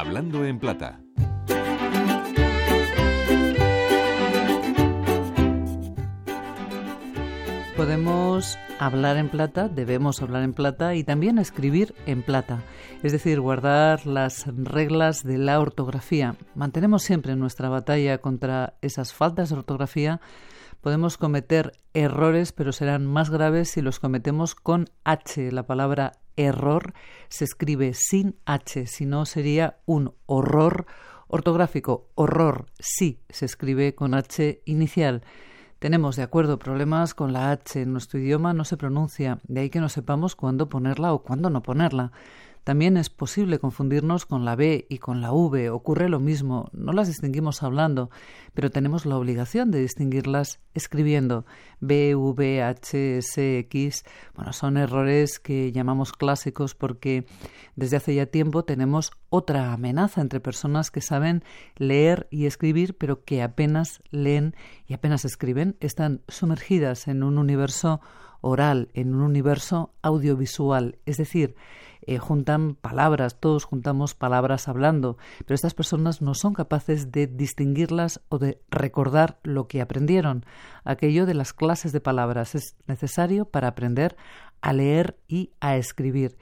Hablando 0.00 0.46
en 0.46 0.58
Plata. 0.58 0.98
Podemos 7.76 8.56
hablar 8.78 9.18
en 9.18 9.28
plata, 9.28 9.68
debemos 9.68 10.22
hablar 10.22 10.42
en 10.44 10.54
plata 10.54 10.94
y 10.94 11.04
también 11.04 11.36
escribir 11.38 11.94
en 12.06 12.22
plata, 12.22 12.62
es 13.02 13.12
decir, 13.12 13.42
guardar 13.42 14.06
las 14.06 14.46
reglas 14.46 15.22
de 15.22 15.36
la 15.36 15.60
ortografía. 15.60 16.34
Mantenemos 16.54 17.02
siempre 17.02 17.36
nuestra 17.36 17.68
batalla 17.68 18.16
contra 18.22 18.78
esas 18.80 19.12
faltas 19.12 19.50
de 19.50 19.56
ortografía. 19.56 20.22
Podemos 20.80 21.18
cometer 21.18 21.72
errores, 21.92 22.52
pero 22.52 22.72
serán 22.72 23.04
más 23.04 23.28
graves 23.28 23.68
si 23.68 23.82
los 23.82 24.00
cometemos 24.00 24.54
con 24.54 24.86
H. 25.04 25.52
La 25.52 25.66
palabra 25.66 26.12
error 26.44 26.94
se 27.28 27.44
escribe 27.44 27.92
sin 27.94 28.36
H, 28.44 28.86
si 28.86 29.06
no 29.06 29.26
sería 29.26 29.78
un 29.86 30.14
horror 30.26 30.86
ortográfico. 31.28 32.08
Horror 32.14 32.66
sí 32.78 33.20
se 33.28 33.46
escribe 33.46 33.94
con 33.94 34.14
H 34.14 34.62
inicial. 34.64 35.22
Tenemos, 35.78 36.16
de 36.16 36.22
acuerdo, 36.22 36.58
problemas 36.58 37.14
con 37.14 37.32
la 37.32 37.52
H. 37.52 37.80
En 37.80 37.92
nuestro 37.92 38.18
idioma 38.18 38.52
no 38.52 38.64
se 38.64 38.76
pronuncia, 38.76 39.38
de 39.44 39.62
ahí 39.62 39.70
que 39.70 39.80
no 39.80 39.88
sepamos 39.88 40.36
cuándo 40.36 40.68
ponerla 40.68 41.14
o 41.14 41.22
cuándo 41.22 41.48
no 41.48 41.62
ponerla. 41.62 42.12
También 42.64 42.96
es 42.96 43.08
posible 43.08 43.58
confundirnos 43.58 44.26
con 44.26 44.44
la 44.44 44.54
B 44.54 44.86
y 44.88 44.98
con 44.98 45.20
la 45.20 45.32
V. 45.32 45.70
Ocurre 45.70 46.08
lo 46.08 46.20
mismo. 46.20 46.68
No 46.72 46.92
las 46.92 47.08
distinguimos 47.08 47.62
hablando, 47.62 48.10
pero 48.54 48.70
tenemos 48.70 49.06
la 49.06 49.16
obligación 49.16 49.70
de 49.70 49.80
distinguirlas 49.80 50.60
escribiendo. 50.74 51.46
B, 51.80 52.14
V, 52.14 52.62
H, 52.62 53.18
S, 53.18 53.58
X. 53.60 54.04
Bueno, 54.34 54.52
son 54.52 54.76
errores 54.76 55.38
que 55.38 55.72
llamamos 55.72 56.12
clásicos 56.12 56.74
porque 56.74 57.26
desde 57.76 57.96
hace 57.96 58.14
ya 58.14 58.26
tiempo 58.26 58.64
tenemos 58.64 59.12
otra 59.30 59.72
amenaza 59.72 60.20
entre 60.20 60.40
personas 60.40 60.90
que 60.90 61.00
saben 61.00 61.42
leer 61.76 62.28
y 62.30 62.46
escribir, 62.46 62.96
pero 62.98 63.24
que 63.24 63.42
apenas 63.42 64.02
leen 64.10 64.54
y 64.86 64.92
apenas 64.92 65.24
escriben. 65.24 65.76
Están 65.80 66.20
sumergidas 66.28 67.08
en 67.08 67.22
un 67.22 67.38
universo 67.38 68.00
oral, 68.42 68.88
en 68.94 69.14
un 69.14 69.22
universo 69.22 69.92
audiovisual. 70.02 70.98
Es 71.06 71.16
decir, 71.16 71.54
eh, 72.02 72.18
juntan 72.18 72.74
palabras, 72.74 73.38
todos 73.38 73.64
juntamos 73.64 74.14
palabras 74.14 74.68
hablando, 74.68 75.16
pero 75.40 75.54
estas 75.54 75.74
personas 75.74 76.22
no 76.22 76.34
son 76.34 76.54
capaces 76.54 77.12
de 77.12 77.26
distinguirlas 77.26 78.20
o 78.28 78.38
de 78.38 78.60
recordar 78.70 79.38
lo 79.42 79.68
que 79.68 79.80
aprendieron. 79.80 80.44
Aquello 80.84 81.26
de 81.26 81.34
las 81.34 81.52
clases 81.52 81.92
de 81.92 82.00
palabras 82.00 82.54
es 82.54 82.76
necesario 82.86 83.44
para 83.44 83.68
aprender 83.68 84.16
a 84.60 84.72
leer 84.72 85.18
y 85.28 85.52
a 85.60 85.76
escribir. 85.76 86.36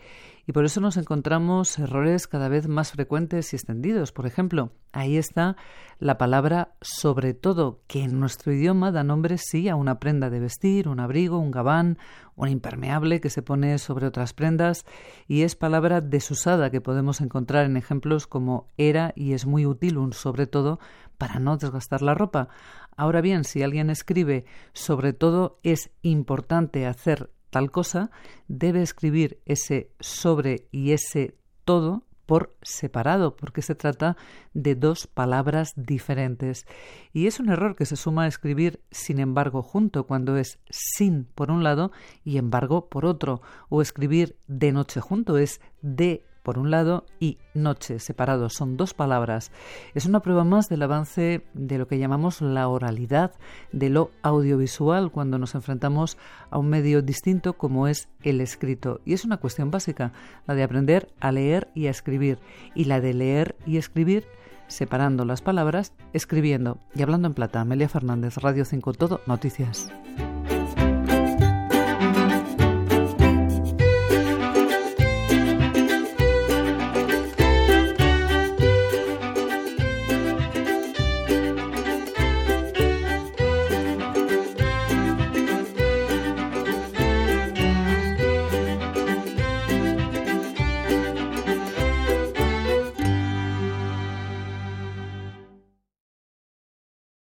Y 0.48 0.52
por 0.52 0.64
eso 0.64 0.80
nos 0.80 0.96
encontramos 0.96 1.78
errores 1.78 2.26
cada 2.26 2.48
vez 2.48 2.68
más 2.68 2.92
frecuentes 2.92 3.52
y 3.52 3.56
extendidos. 3.56 4.12
Por 4.12 4.24
ejemplo, 4.24 4.72
ahí 4.92 5.18
está 5.18 5.58
la 5.98 6.16
palabra 6.16 6.72
sobre 6.80 7.34
todo, 7.34 7.82
que 7.86 8.02
en 8.02 8.18
nuestro 8.18 8.54
idioma 8.54 8.90
da 8.90 9.04
nombre 9.04 9.36
sí 9.36 9.68
a 9.68 9.76
una 9.76 10.00
prenda 10.00 10.30
de 10.30 10.40
vestir, 10.40 10.88
un 10.88 11.00
abrigo, 11.00 11.38
un 11.38 11.50
gabán, 11.50 11.98
un 12.34 12.48
impermeable 12.48 13.20
que 13.20 13.28
se 13.28 13.42
pone 13.42 13.76
sobre 13.76 14.06
otras 14.06 14.32
prendas, 14.32 14.86
y 15.26 15.42
es 15.42 15.54
palabra 15.54 16.00
desusada 16.00 16.70
que 16.70 16.80
podemos 16.80 17.20
encontrar 17.20 17.66
en 17.66 17.76
ejemplos 17.76 18.26
como 18.26 18.68
era 18.78 19.12
y 19.14 19.34
es 19.34 19.44
muy 19.44 19.66
útil 19.66 19.98
un 19.98 20.14
sobre 20.14 20.46
todo 20.46 20.80
para 21.18 21.40
no 21.40 21.58
desgastar 21.58 22.00
la 22.00 22.14
ropa. 22.14 22.48
Ahora 22.96 23.20
bien, 23.20 23.44
si 23.44 23.62
alguien 23.62 23.90
escribe 23.90 24.46
sobre 24.72 25.12
todo 25.12 25.60
es 25.62 25.90
importante 26.00 26.86
hacer 26.86 27.28
tal 27.50 27.70
cosa, 27.70 28.10
debe 28.48 28.82
escribir 28.82 29.40
ese 29.46 29.90
sobre 30.00 30.68
y 30.70 30.92
ese 30.92 31.36
todo 31.64 32.04
por 32.28 32.54
separado, 32.60 33.36
porque 33.36 33.62
se 33.62 33.74
trata 33.74 34.18
de 34.52 34.74
dos 34.74 35.06
palabras 35.06 35.72
diferentes. 35.76 36.66
Y 37.14 37.26
es 37.26 37.40
un 37.40 37.48
error 37.48 37.74
que 37.74 37.86
se 37.86 37.96
suma 37.96 38.24
a 38.24 38.26
escribir 38.26 38.82
sin 38.90 39.18
embargo 39.18 39.62
junto, 39.62 40.06
cuando 40.06 40.36
es 40.36 40.58
sin 40.68 41.24
por 41.24 41.50
un 41.50 41.64
lado 41.64 41.90
y 42.24 42.36
embargo 42.36 42.90
por 42.90 43.06
otro, 43.06 43.40
o 43.70 43.80
escribir 43.80 44.36
de 44.46 44.72
noche 44.72 45.00
junto, 45.00 45.38
es 45.38 45.62
de 45.80 46.26
por 46.48 46.58
un 46.58 46.70
lado 46.70 47.04
y 47.20 47.36
noche 47.52 47.98
separados. 47.98 48.54
Son 48.54 48.78
dos 48.78 48.94
palabras. 48.94 49.52
Es 49.94 50.06
una 50.06 50.20
prueba 50.20 50.44
más 50.44 50.70
del 50.70 50.80
avance 50.80 51.44
de 51.52 51.76
lo 51.76 51.86
que 51.86 51.98
llamamos 51.98 52.40
la 52.40 52.68
oralidad, 52.68 53.32
de 53.70 53.90
lo 53.90 54.12
audiovisual, 54.22 55.10
cuando 55.10 55.36
nos 55.36 55.54
enfrentamos 55.54 56.16
a 56.48 56.56
un 56.56 56.70
medio 56.70 57.02
distinto 57.02 57.58
como 57.58 57.86
es 57.86 58.08
el 58.22 58.40
escrito. 58.40 59.02
Y 59.04 59.12
es 59.12 59.26
una 59.26 59.36
cuestión 59.36 59.70
básica, 59.70 60.14
la 60.46 60.54
de 60.54 60.62
aprender 60.62 61.12
a 61.20 61.32
leer 61.32 61.68
y 61.74 61.86
a 61.86 61.90
escribir, 61.90 62.38
y 62.74 62.84
la 62.84 63.02
de 63.02 63.12
leer 63.12 63.54
y 63.66 63.76
escribir 63.76 64.24
separando 64.68 65.26
las 65.26 65.42
palabras, 65.42 65.92
escribiendo 66.14 66.78
y 66.94 67.02
hablando 67.02 67.28
en 67.28 67.34
plata. 67.34 67.60
Amelia 67.60 67.90
Fernández, 67.90 68.38
Radio 68.38 68.64
5 68.64 68.94
Todo, 68.94 69.20
Noticias. 69.26 69.92